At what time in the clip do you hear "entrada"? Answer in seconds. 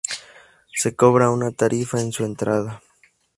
2.25-2.81